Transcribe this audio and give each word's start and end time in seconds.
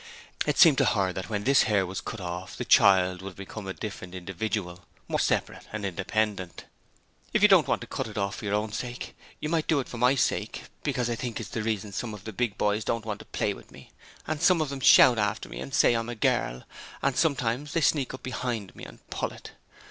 It 0.47 0.57
seemed 0.57 0.79
to 0.79 0.85
her 0.85 1.13
that 1.13 1.29
when 1.29 1.43
this 1.43 1.61
hair 1.69 1.85
was 1.85 2.01
cut 2.01 2.19
off 2.19 2.57
the 2.57 2.65
child 2.65 3.21
would 3.21 3.29
have 3.29 3.37
become 3.37 3.67
a 3.67 3.71
different 3.73 4.15
individual 4.15 4.85
more 5.07 5.19
separate 5.19 5.67
and 5.71 5.85
independent. 5.85 6.65
'If 7.33 7.43
you 7.43 7.47
don't 7.47 7.67
want 7.67 7.81
to 7.81 7.87
cut 7.87 8.07
it 8.07 8.17
off 8.17 8.37
for 8.37 8.45
your 8.45 8.55
own 8.55 8.71
sake, 8.71 9.15
you 9.39 9.47
might 9.47 9.67
do 9.67 9.79
it 9.79 9.87
for 9.87 9.99
my 9.99 10.15
sake, 10.15 10.63
because 10.81 11.07
I 11.07 11.13
think 11.15 11.39
it's 11.39 11.49
the 11.49 11.61
reason 11.61 11.93
some 11.93 12.15
of 12.15 12.23
the 12.23 12.33
big 12.33 12.57
boys 12.57 12.83
don't 12.83 13.05
want 13.05 13.19
to 13.19 13.25
play 13.25 13.53
with 13.53 13.69
me, 13.69 13.91
and 14.25 14.41
some 14.41 14.59
of 14.59 14.69
them 14.69 14.79
shout 14.79 15.19
after 15.19 15.47
me 15.47 15.59
and 15.59 15.71
say 15.71 15.93
I'm 15.93 16.09
a 16.09 16.15
girl, 16.15 16.63
and 17.03 17.15
sometimes 17.15 17.73
they 17.73 17.81
sneak 17.81 18.15
up 18.15 18.23
behind 18.23 18.75
me 18.75 18.83
and 18.85 19.07
pull 19.11 19.31
it. 19.31 19.51